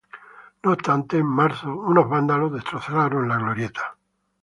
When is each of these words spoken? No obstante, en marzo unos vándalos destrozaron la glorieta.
No 0.63 0.71
obstante, 0.71 1.19
en 1.19 1.27
marzo 1.27 1.69
unos 1.75 2.09
vándalos 2.09 2.51
destrozaron 2.53 3.27
la 3.27 3.37
glorieta. 3.37 3.97